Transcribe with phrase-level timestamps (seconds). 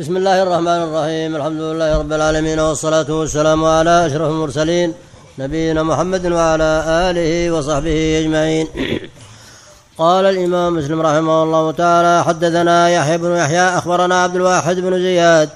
[0.00, 1.36] بسم الله الرحمن الرحيم.
[1.36, 4.94] الحمد لله رب العالمين والصلاة والسلام على أشرف المرسلين
[5.38, 6.70] نبينا محمد وعلى
[7.08, 8.66] آله وصحبه أجمعين.
[9.98, 15.48] قال الإمام مسلم رحمه الله تعالى حدثنا يحيى بن يحيى أخبرنا عبد الواحد بن زياد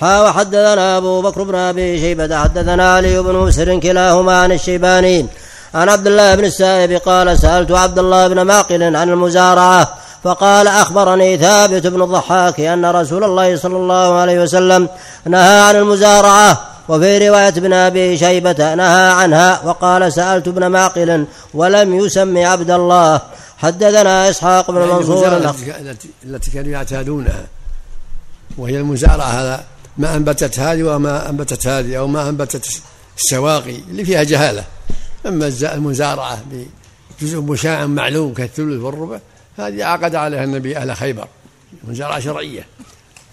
[0.00, 5.26] حا وحدثنا أبو بكر بن أبي شيبة حدثنا علي بن مسر كلاهما عن الشيباني
[5.74, 11.36] عن عبد الله بن السائب قال سألت عبد الله بن معقل عن المزارعة فقال أخبرني
[11.36, 14.88] ثابت بن الضحاك أن رسول الله صلى الله عليه وسلم
[15.26, 21.94] نهى عن المزارعة وفي رواية ابن أبي شيبة نهى عنها وقال سألت ابن معقل ولم
[21.94, 23.20] يسم عبد الله.
[23.58, 25.36] حدثنا إسحاق بن منصور.
[25.36, 27.46] التي التي كانوا يعتادونها.
[28.58, 29.64] وهي المزارعة هذا
[29.98, 32.80] ما أنبتت هذه وما أنبتت هذه أو ما أنبتت
[33.18, 34.64] السواقي اللي فيها جهالة.
[35.26, 36.38] أما المزارعة
[37.20, 39.18] بجزء مشاع معلوم كالثلث والربع
[39.58, 41.28] هذه عقد عليها النبي أهل خيبر
[41.84, 42.66] مزارعة شرعية.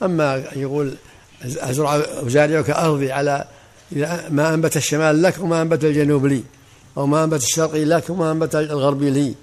[0.04, 0.96] أما يقول
[1.44, 3.46] أزرع أزارعك أرضي على
[4.30, 6.43] ما أنبت الشمال لك وما أنبت الجنوب لي
[6.98, 9.35] أو ما أنبت الشرقي لك وما أنبت الغربي لي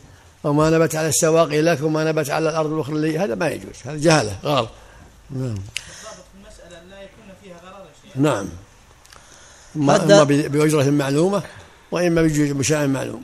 [0.45, 3.19] أو ما نبت على السواقي لك وما نبت على الأرض الأخرى لي.
[3.19, 4.69] هذا ما يجوز هذا جهلة غلط.
[5.31, 5.55] نعم.
[8.17, 8.48] نعم.
[9.77, 11.43] إما بأجرة معلومة
[11.91, 13.22] وإما بشاء معلوم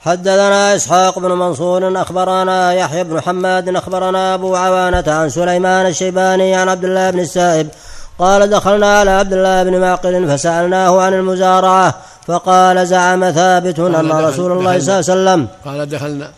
[0.00, 6.68] حدثنا إسحاق بن منصور أخبرنا يحيى بن حماد أخبرنا أبو عوانة عن سليمان الشيباني عن
[6.68, 7.68] عبد الله بن السائب
[8.18, 11.94] قال دخلنا على عبد الله بن معقل فسألناه عن المزارعة
[12.26, 16.30] فقال زعم ثابت أن رسول الله صلى الله عليه وسلم قال دخلنا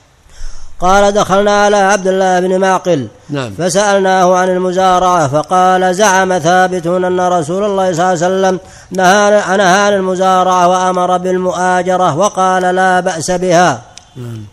[0.80, 3.06] قال دخلنا على عبد الله بن معقل.
[3.30, 3.54] نعم.
[3.58, 9.86] فسألناه عن المزارعة فقال زعم ثابت أن رسول الله صلى الله عليه وسلم نهى نهى
[9.86, 13.80] عن المزارعة وأمر بالمؤاجرة وقال لا بأس بها.
[14.16, 14.44] نعم.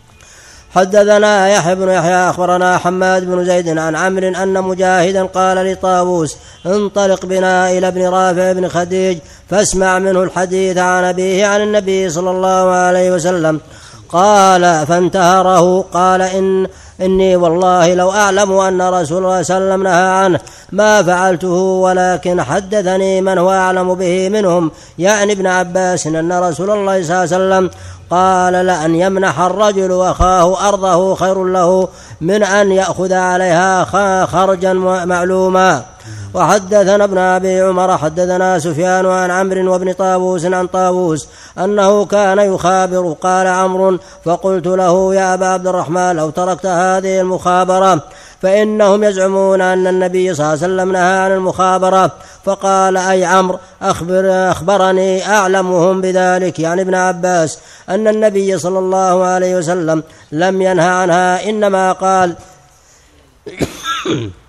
[0.74, 7.26] حدثنا يحيى بن يحيى أخبرنا حماد بن زيد عن عمرو أن مجاهدا قال لطاووس انطلق
[7.26, 9.18] بنا إلى ابن رافع بن خديج
[9.50, 13.60] فاسمع منه الحديث عن أبيه عن النبي صلى الله عليه وسلم
[14.08, 15.84] قال فانتهره.
[15.92, 16.66] قال إن
[17.00, 20.40] إني والله لو أعلم أن رسول الله صلى الله عليه وسلم نهى عنه.
[20.72, 24.70] ما فعلته ولكن حدثني من هو أعلم به منهم.
[24.98, 27.70] يعني ابن عباس أن رسول الله صلى الله عليه وسلم
[28.10, 31.88] قال لأن يمنح الرجل أخاه أرضه خير له
[32.20, 33.84] من أن يأخذ عليها
[34.26, 34.72] خرجا
[35.04, 35.82] معلوما.
[36.34, 41.28] وحدثنا ابن أبي عمر حدثنا سفيان عن عمرو وابن طاووس عن طاووس
[41.58, 48.02] أنه كان يخابر قال عمرو فقلت له يا أبا عبد الرحمن لو تركت هذه المخابرة
[48.42, 52.12] فإنهم يزعمون أن النبي صلى الله عليه وسلم نهى عن المخابرة.
[52.44, 56.58] فقال أي عمرو أخبر أخبرني أعلمهم بذلك.
[56.58, 60.02] يعني ابن عباس أن النبي صلى الله عليه وسلم
[60.32, 62.34] لم ينهى عنها إنما قال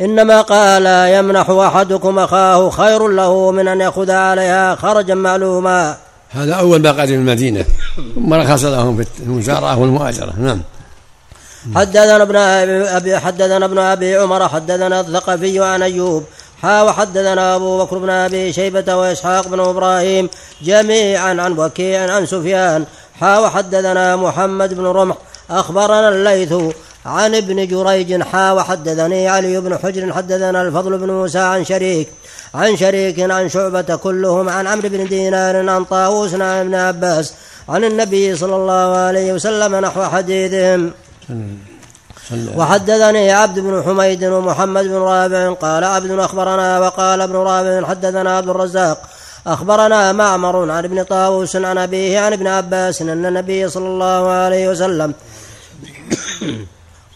[0.00, 5.96] إنما قال يمنح أحدكم أخاه خير له من أن يأخذ عليها خرجا معلوما
[6.30, 7.64] هذا أول ما قدم المدينة.
[8.14, 10.60] ثم رخص لهم في المزارعة والمؤاجرة نعم.
[11.74, 16.24] حدثنا ابن أبي حدثنا ابن أبي عمر حدثنا الثقفي عن أيوب
[16.62, 20.28] حا وحدثنا أبو بكر بن أبي شيبة وإسحاق بن إبراهيم
[20.62, 22.84] جميعا عن وكيع عن سفيان
[23.20, 25.16] حا وحدثنا محمد بن رمح
[25.50, 26.54] أخبرنا الليث
[27.06, 32.08] عن ابن جريج حا وحدثني علي بن حجر حدثنا الفضل بن موسى عن شريك
[32.54, 37.34] عن شريك عن شعبة كلهم عن عمرو بن دينار عن طاووس عن ابن عباس
[37.68, 40.92] عن النبي صلى الله عليه وسلم نحو حديثهم
[42.56, 48.48] وحدثني عبد بن حميد ومحمد بن رابع قال عبد أخبرنا وقال ابن رابع حدثنا عبد
[48.48, 49.02] الرزاق
[49.46, 54.68] أخبرنا معمر عن ابن طاووس عن أبيه عن ابن عباس أن النبي صلى الله عليه
[54.68, 55.14] وسلم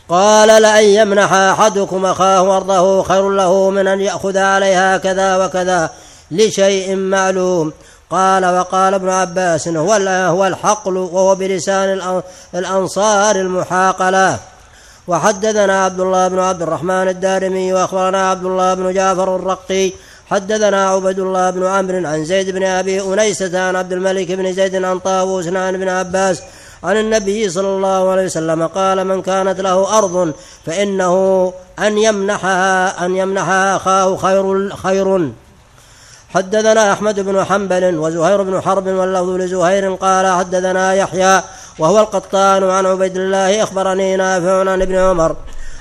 [0.08, 5.90] قال لأن يمنح أحدكم أخاه أرضه خير له من أن يأخذ عليها كذا وكذا
[6.30, 7.72] لشيء معلوم.
[8.10, 12.22] قال وقال ابن عباس هو هو الحقل وهو بلسان
[12.54, 14.38] الأنصار المحاقلة.
[15.08, 19.92] وحدثنا عبد الله بن عبد الرحمن الدارمي وأخبرنا عبد الله بن جعفر الرقي.
[20.30, 24.84] حدثنا عبد الله بن عمرو عن زيد بن أبي أنيسة عن عبد الملك بن زيد
[24.84, 26.42] عن طاووس عن ابن عباس
[26.84, 30.34] عن النبي صلى الله عليه وسلم قال من كانت له أرض
[30.66, 35.30] فإنه أن يمنحها أن يمنحها أخاه خير خير.
[36.34, 41.42] حدثنا أحمد بن حنبل وزهير بن حرب واللفظ لزهير قال حدثنا يحيى
[41.78, 45.36] وهو القطان عن عبيد الله أخبرني نافع عن ابن عمر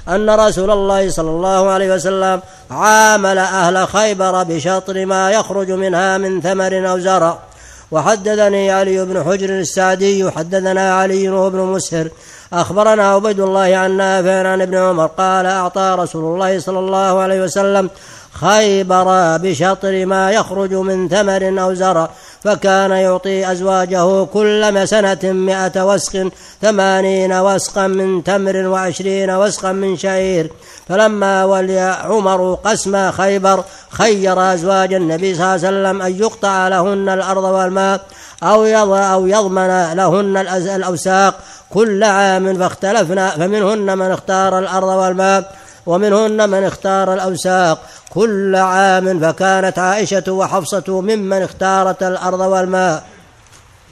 [0.08, 2.42] أن رسول الله صلى الله عليه وسلم
[2.72, 7.38] عامل أهل خيبر بشطر ما يخرج منها من ثمر أو زرع.
[7.94, 12.08] وحدثني علي بن حجر السعدي حدثنا علي وابن مسهر
[12.54, 17.42] أخبرنا عبيد الله عن نافع عن ابن عمر قال أعطى رسول الله صلى الله عليه
[17.44, 17.90] وسلم
[18.32, 22.10] خيبر بشطر ما يخرج من ثمر أو زرع
[22.44, 26.30] فكان يعطي أزواجه كل مسنة مئة وسق
[26.62, 30.52] ثمانين وسقا من تمر وعشرين وسقا من شعير.
[30.90, 37.10] فلما ولي عمر قسم خيبر خير أزواج النبي صلى الله عليه وسلم أن يقطع لهن
[37.10, 38.02] الأرض والماء
[38.44, 38.66] أو
[38.96, 40.38] أو يضمن لهن
[40.76, 41.40] الأوساق
[41.70, 45.63] كل عام فاختلفنا فمنهن من اختار الأرض والماء.
[45.86, 47.80] ومنهن من اختار الأوساق.
[48.10, 53.04] كل عام فكانت عائشة وحفصة ممن اختارت الأرض والماء.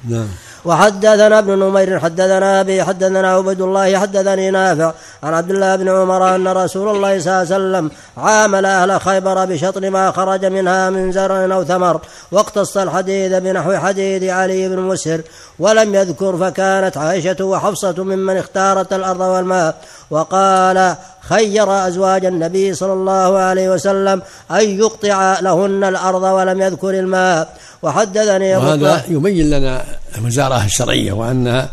[0.09, 0.27] نعم.
[0.65, 4.93] وحدثنا ابن نمير حدثنا أبي حدثنا عبد الله حدثني نافع.
[5.23, 9.45] عن عبد الله بن عمر أن رسول الله صلى الله عليه وسلم عامل أهل خيبر
[9.45, 12.01] بشطر ما خرج منها من زرع أو ثمر.
[12.31, 15.21] واقتص الحديد بنحو حديد علي بن مسهر.
[15.59, 19.75] ولم يذكر فكانت عائشة وحفصة ممن اختارت الأرض والماء.
[20.11, 24.21] وقال خير أزواج النبي صلى الله عليه وسلم
[24.51, 27.57] أن يقطع لهن الأرض ولم يذكر الماء.
[27.83, 29.83] وحدثني وهذا يبين لنا
[30.17, 31.69] المزارعة الشرعية وأنها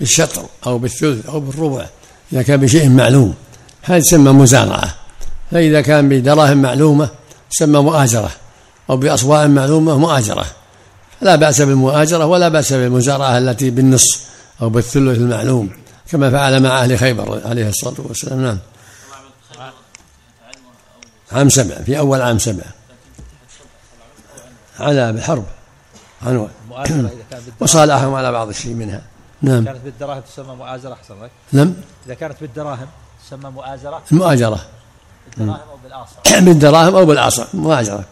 [0.00, 1.86] بالشطر أو بالثلث أو بالربع
[2.32, 3.34] إذا كان بشيء معلوم.
[3.82, 4.94] هذا يسمى مزارعة.
[5.50, 7.08] فإذا كان بدراهم معلومة
[7.50, 8.30] تسمى مؤاجرة
[8.90, 10.46] أو بأصواع معلومة مؤاجرة
[11.20, 14.20] لا بأس بالمؤاجرة ولا بأس بالمزارعة التي بالنصف
[14.62, 15.70] أو بالثلث المعلوم.
[16.12, 18.40] كما فعل مع أهل خيبر عليه الصلاة والسلام.
[18.42, 18.58] نعم.
[21.32, 22.64] عام سبع في أول عام سبع
[24.80, 25.44] على بحرب.
[26.22, 26.50] عنوان
[27.60, 29.02] وصالحهم على بعض الشيء منها.
[29.42, 29.64] نعم.
[29.64, 31.74] كانت بالدراهم تسمى مؤازرة أحسن لك نعم.
[32.06, 32.86] إذا كانت بالدراهم
[33.26, 34.60] تسمى مؤازرة؟ المؤاجرة
[35.36, 38.04] بالدراهم أو بالآصع بالدراهم أو بالآصع مؤاجرة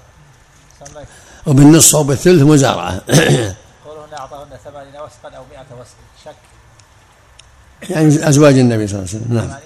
[1.46, 3.00] وبالنصف أو بالثلث مزارعة.
[3.86, 6.49] قولهن أعطاهن ثمانين وسقا أو مئة وسق شك؟
[7.90, 9.34] يعني أزواج النبي صلى الله عليه وسلم.
[9.34, 9.58] نعم.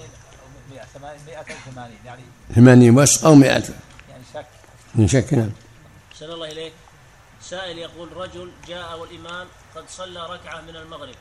[0.93, 2.23] 80 180 يعني
[2.55, 3.63] 80 وسق أو 100 يعني
[4.33, 4.45] شك.
[4.95, 5.49] من شك نعم.
[6.19, 6.73] سأل الله إليك.
[7.41, 11.15] سائل يقول رجل جاء والإمام قد صلى ركعة من المغرب.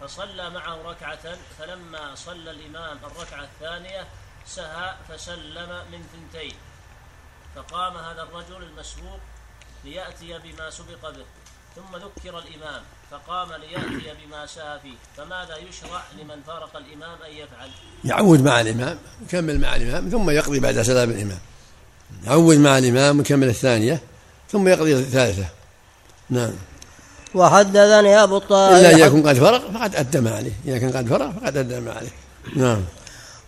[0.00, 4.06] فصلى معه ركعة فلما صلى الإمام الركعة الثانية
[4.46, 6.54] سهى فسلم من ثنتين.
[7.56, 9.20] فقام هذا الرجل المسبوق
[9.84, 11.24] ليأتي بما سبق به.
[11.76, 17.70] ثم ذكر الإمام فقام ليأتي بما سهى فيه فماذا يشرع لمن فارق الإمام أن يفعل؟
[18.04, 21.38] يعود مع الإمام يكمل مع الإمام ثم يقضي بعد سلام الإمام.
[22.26, 24.00] يعود مع الإمام ويكمل الثانية
[24.50, 25.46] ثم يقضي الثالثة.
[26.30, 26.52] نعم.
[27.34, 31.08] وحدثني أبو الطاهر إلا أن يكون قد فرغ فقد أدى ما عليه إذا كان قد
[31.08, 32.12] فرغ فقد أدى ما عليه
[32.56, 32.82] نعم.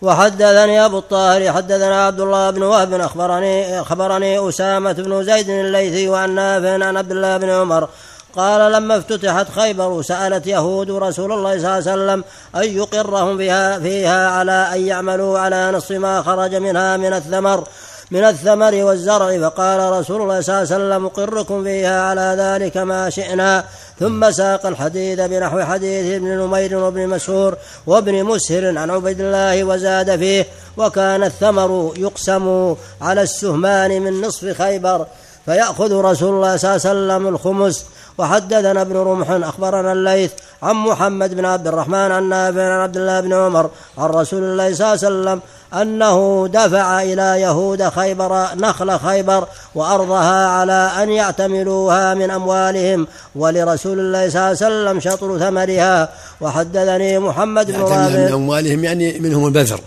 [0.01, 6.35] وحدثني أبو الطاهر حدثنا عبد الله بن وهب أخبرني أخبرني أسامة بن زيد الليثي وعن
[6.35, 7.89] نافع عن عبد الله بن عمر
[8.35, 12.23] قال لما افتتحت خيبر سألت يهود رسول الله صلى الله عليه وسلم
[12.55, 17.63] أن يقرهم فيها, فيها على أن يعملوا على نصف ما خرج منها من الثمر
[18.11, 19.49] من الثمر والزرع.
[19.49, 23.63] فقال رسول الله صلى الله عليه وسلم أقركم فيها على ذلك ما شئنا.
[23.99, 30.19] ثم ساق الحديث بنحو حديث ابن نمير وابن مسهور وابن مسهر عن عبيد الله وزاد
[30.19, 30.47] فيه.
[30.77, 35.05] وكان الثمر يقسم على السهمان من نصف خيبر.
[35.45, 37.85] فيأخذ رسول الله صلى الله عليه وسلم الخمس
[38.19, 40.31] وحدثنا ابن رمح أخبرنا الليث
[40.63, 44.73] عن محمد بن عبد الرحمن عن نافع عن عبد الله بن عمر عن رسول الله
[44.73, 45.41] صلى الله عليه وسلم
[45.81, 54.29] أنه دفع إلى يهود خيبر نخل خيبر وأرضها على أن يعتملوها من أموالهم ولرسول الله
[54.29, 56.09] صلى الله عليه وسلم شطر ثمرها.
[56.41, 59.81] وحدثني محمد بن رافع من أموالهم يعني منهم البذر.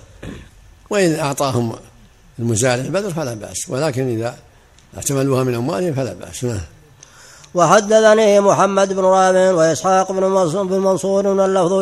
[0.90, 1.72] وإن أعطاهم
[2.38, 3.68] المزارع البذر فلا بأس.
[3.68, 4.34] ولكن إذا
[4.96, 6.44] اعتملوها من أموالهم فلا بأس.
[6.44, 6.60] نعم.
[7.54, 10.22] وحدثني محمد بن رافع وإسحاق بن
[10.78, 11.72] منصور واللفظ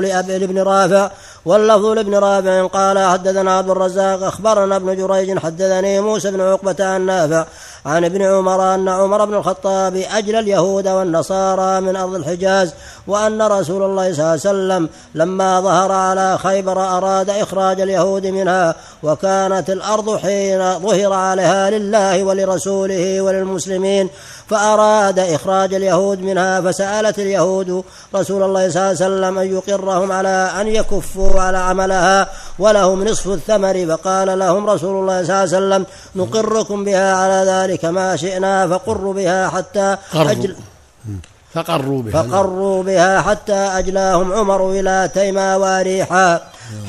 [0.46, 1.10] بن رافع
[1.44, 7.06] واللفظ لابن رافع قال حدثنا عبد الرزاق أخبرنا ابن جريج حدثني موسى بن عقبة عن
[7.06, 7.44] نافع
[7.86, 12.74] عن ابن عمر أن عمر بن الخطاب أجلى اليهود والنصارى من أرض الحجاز
[13.06, 18.74] وأن رسول الله صلى الله عليه وسلم لما ظهر على خيبر أراد إخراج اليهود منها
[19.02, 24.10] وكانت الأرض حين ظهر عليها لله ولرسوله وللمسلمين
[24.48, 27.84] فأراد إخراج اليهود منها فسألت اليهود
[28.14, 33.28] رسول الله صلى الله عليه وسلم أن يقرهم على أن يكفوا على عملها ولهم نصف
[33.28, 38.68] الثمر فقال لهم رسول الله صلى الله عليه وسلم نقركم بها على ذلك ما شئنا
[38.68, 40.56] فقروا بها حتى أجل
[41.54, 42.22] فقروا بها.
[42.22, 46.40] فقروا بها حتى أجلاهم عمر إلى تيما وريحا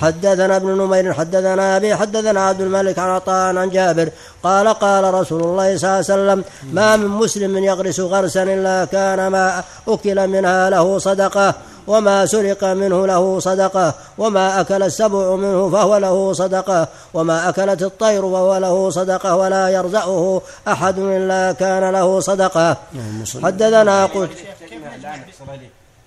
[0.02, 4.10] حدثنا ابن نمير حدثنا أبي حدثنا عبد الملك عن عطاء عن جابر.
[4.44, 9.28] قال قال رسول الله صلى الله عليه وسلم ما من مسلم يغرس غرسا إلا كان
[9.28, 11.56] ما أكل منها له صدقة.
[11.88, 18.22] وما سرق منه له صدقة وما أكل السبع منه فهو له صدقة وما أكلت الطير
[18.22, 22.78] فهو له صدقة ولا يرزقه أحد إلا كان له صدقة.
[23.44, 24.38] حدثنا قلت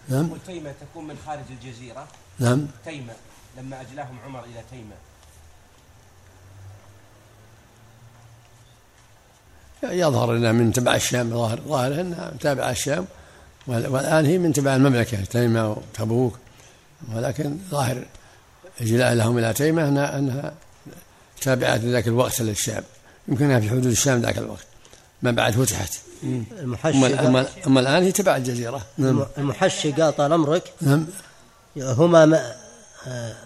[0.09, 0.31] نعم.
[0.47, 2.07] تيمة تكون من خارج الجزيرة.
[2.39, 2.67] نعم.
[2.85, 3.13] تيمة
[3.59, 4.95] لما أجلاهم عمر إلى تيمة.
[9.93, 13.07] يظهر إنها من تبع الشام ظاهر ظاهر إنها تابعه الشام.
[13.67, 16.39] والآن هي من تبع المملكة تيمة وتبوك.
[17.15, 18.05] ولكن ظاهر
[18.81, 20.53] إجلاء لهم إلى تيمة انها, أنها
[21.41, 22.83] تابعه ذاك الوقت للشام
[23.29, 24.67] يمكنها في حدود الشام ذاك الوقت
[25.23, 25.93] ما بعد فتحت.
[26.59, 28.81] المحشي أما, أما الآن هي تبع الجزيرة.
[28.99, 29.25] نعم.
[29.39, 31.07] المحشي قال طال عمرك نعم.
[31.77, 32.53] هما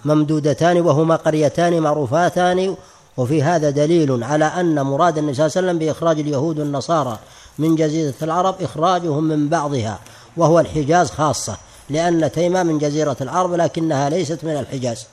[0.05, 2.77] ممدودتان وهما قريتان معروفاتان
[3.19, 7.19] وفي هذا دليل على أن مراد النبي صلى الله عليه وسلم بإخراج اليهود والنصارى
[7.59, 9.99] من جزيرة العرب إخراجهم من بعضها
[10.37, 11.57] وهو الحجاز خاصة
[11.91, 15.07] لأن تيمة من جزيرة العرب لكنها ليست من الحجاز.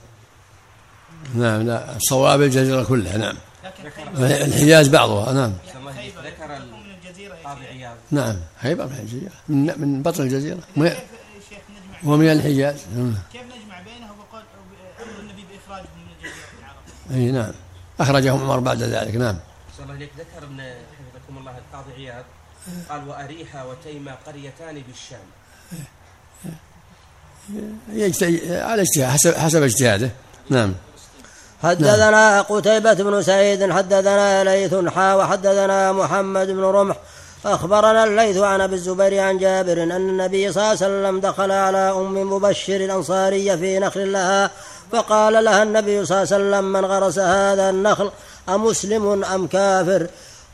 [1.34, 3.36] نعم لا الصواب الجزيرة كلها نعم.
[4.18, 5.52] الحجاز بعضها نعم.
[6.24, 6.46] ذكر
[8.10, 10.58] نعم خيبر من الجزيرة من من بطن الجزيرة
[12.04, 12.74] ومن الحجاز.
[13.32, 14.42] كيف نجمع بينه وقول
[15.02, 17.52] أمر النبي بإخراجهم من جزيرة العرب؟ أي نعم.
[18.00, 19.38] أخرجهم عمر بعد ذلك نعم.
[19.80, 22.24] الله إليك ذكر ابن حفظكم الله القاضي عياض
[22.90, 25.26] قال وأريحا وتيمة قريتان بالشام.
[28.50, 30.10] على اجتهاد حسب حسب اجتهاده.
[30.50, 30.74] نعم.
[31.62, 32.42] حدثنا نعم.
[32.42, 36.96] قتيبة بن سعيد حدثنا ليث حا وحدثنا محمد بن رمح.
[37.44, 41.78] أخبرنا الليث عن أبي الزبير عن جابر أن النبي صلى الله عليه وسلم دخل على
[41.78, 44.50] أم مبشر الأنصارية في نخل لها
[44.92, 48.10] فقال لها النبي صلى الله عليه وسلم من غرس هذا النخل
[48.48, 50.06] أمسلم أم كافر؟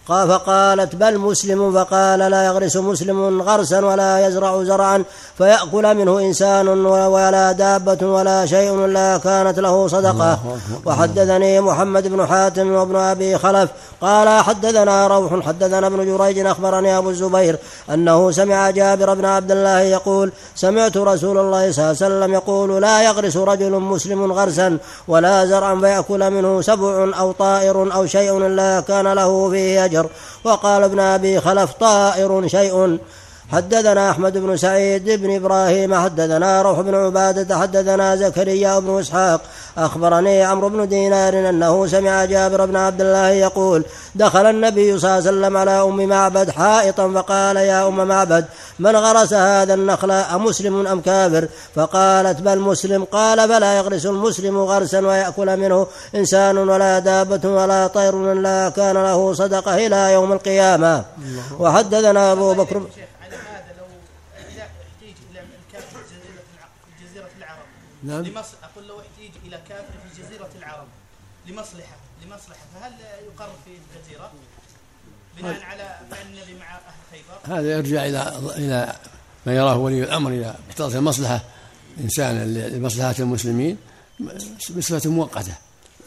[0.09, 5.04] قال فقالت بل مسلم فقال لا يغرس مسلم غرسا ولا يزرع زرعا
[5.38, 10.38] فيأكل منه إنسان ولا دابة ولا شيء إلا كانت له صدقة.
[10.87, 17.11] وحدثني محمد بن حاتم وابن أبي خلف قال حدثنا روح حدثنا ابن جريج أخبرني أبو
[17.11, 17.59] الزبير
[17.94, 22.82] أنه سمع جابر بن عبد الله يقول سمعت رسول الله صلى الله عليه وسلم يقول
[22.82, 24.78] لا يغرس رجل مسلم غرسا
[25.09, 29.91] ولا زرعا فيأكل منه سبع أو طائر أو شيء إلا كان له فيه أجر.
[30.44, 32.99] وقال ابن أبي خلف طائر شيء
[33.52, 39.40] حدثنا أحمد بن سعيد بن إبراهيم حدثنا روح بن عبادة حدثنا زكريا بن إسحاق.
[39.78, 45.28] أخبرني عمرو بن دينار أنه سمع جابر بن عبد الله يقول دخل النبي صلى الله
[45.28, 48.44] عليه وسلم على أم معبد حائطا فقال يا أم معبد
[48.78, 53.04] من غرس هذا النخل أمسلم أم كافر؟ فقالت بل مسلم.
[53.04, 59.32] قال فلا يغرس المسلم غرسا ويأكل منه إنسان ولا دابة ولا طير إلا كان له
[59.32, 61.04] صدقة إلى يوم القيامة.
[61.59, 62.82] وحدثنا أبو بكر
[68.02, 68.23] نعم.
[68.23, 68.47] لمص...
[68.62, 70.87] أقول لو احتيج إلى كافر في جزيرة العرب
[71.47, 72.92] لمصلحة لمصلحة فهل
[73.26, 74.32] يقر في الجزيرة؟
[75.38, 76.80] بناء على فعل النبي مع أهل
[77.11, 78.97] خيبر؟ هذا يرجع إلى إلى
[79.47, 81.40] ما يراه ولي الأمر إذا اقتضت المصلحة
[82.00, 83.76] إنسانا لمصلحة المسلمين
[84.76, 85.54] بصفة مؤقتة.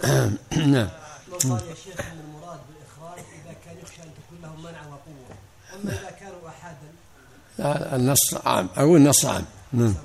[0.57, 0.89] نعم.
[1.31, 5.37] وقال يا شيخ إن المراد بالإخراج إذا كان يخشى أن تكون له منع وقوة.
[5.73, 9.45] أما إذا كانوا احادا النص عام أقول النص عام.
[9.73, 9.95] نعم.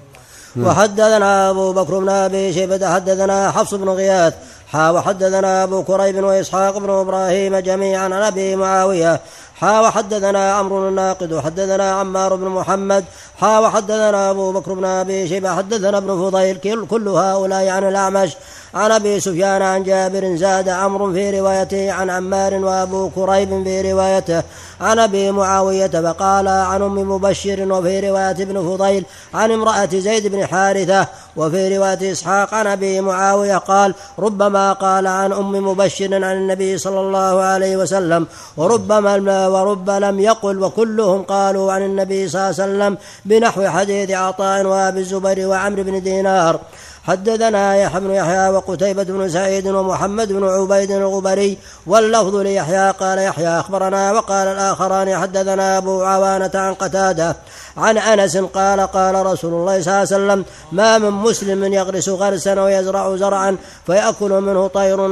[0.57, 4.35] وحدثنا أبو بكر بن أبي شيبة حدثنا حفص بن غياث
[4.73, 9.21] حا وحدثنا أبو كريب وإسحاق بن إبراهيم جميعا عن أبي معاوية
[9.55, 13.05] حا وحدثنا عمرو الناقد وحدثنا عمار بن محمد
[13.41, 18.37] حا وحدثنا أبو بكر بن أبي شيبة حدثنا ابن فضيل كل هؤلاء عن الأعمش
[18.75, 24.43] عن أبي سفيان عن جابر زاد عمرو في روايته عن عمار وأبو كريب في روايته
[24.81, 30.47] عن أبي معاوية فقال عن أم مبشر وفي رواية ابن فضيل عن امرأة زيد بن
[30.47, 36.79] حارثة وفي رواية إسحاق عن أبي معاوية قال ربما قال عن أم مبشر عن النبي
[36.79, 42.73] صلى الله عليه وسلم وربما ورب لم يقل وكلهم قالوا عن النبي صلى الله عليه
[42.73, 46.61] وسلم بنحو حديث عطاء وأبي الزبير وعمرو بن دينار
[47.07, 53.49] حدثنا يحيى بن يحيى وقتيبة بن سعيد ومحمد بن عبيد الغبري واللفظ ليحيى قال يحيى
[53.49, 57.37] أخبرنا وقال الآخران حدثنا أبو عوانة عن قتادة
[57.77, 62.53] عن أنس قال قال رسول الله صلى الله عليه وسلم ما من مسلم يغرس غرسا
[62.53, 65.07] أو يزرع زرعا فيأكل منه طير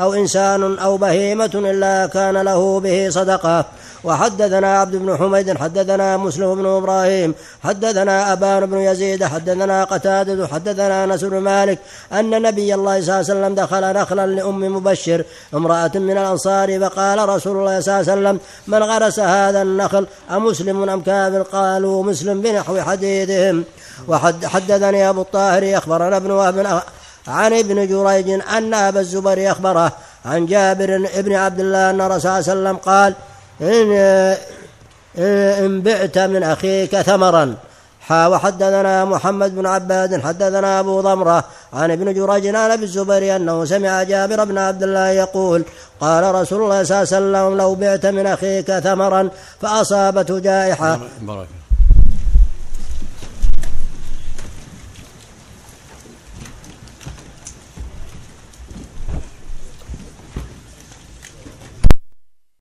[0.00, 3.64] أو إنسان أو بهيمة إلا كان له به صدقة.
[4.04, 11.04] وحدثنا عبد بن حميد حدثنا مسلم بن إبراهيم حدثنا أبان بن يزيد حدثنا قتادة حدثنا
[11.04, 11.78] أنس بن مالك
[12.12, 17.28] أن نبي الله صلى الله عليه وسلم دخل نخلا لأم مبشر امرأة من الأنصار فقال
[17.28, 22.40] رسول الله صلى الله عليه وسلم من غرس هذا النخل أمسلم أم كافر؟ قالوا مسلم
[22.40, 23.64] بنحو حديثهم.
[24.08, 26.82] وحدثني أبو الطاهر أخبرنا ابن وهب
[27.28, 29.92] عن ابن جريج أن أبا الزبير أخبره
[30.24, 33.14] عن جابر بن عبد الله أن الرسول صلى الله عليه وسلم قال
[33.62, 33.92] إن,
[35.64, 37.54] إن بعت من أخيك ثمرا.
[38.10, 44.02] وحدثنا محمد بن عباد حدثنا أبو ضمرة عن ابن جريج عن أبي الزبير أنه سمع
[44.02, 45.64] جابر بن عبد الله يقول
[46.00, 49.28] قال رسول الله صلى الله عليه وسلم لو بعت من أخيك ثمرا
[49.60, 51.00] فأصابته جائحة.